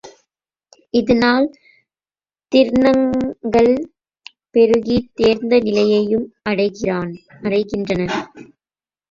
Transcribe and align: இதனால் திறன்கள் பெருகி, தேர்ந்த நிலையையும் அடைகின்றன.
இதனால் 0.93 1.45
திறன்கள் 2.51 3.69
பெருகி, 4.55 4.97
தேர்ந்த 5.13 5.53
நிலையையும் 5.59 6.27
அடைகின்றன. 6.49 8.01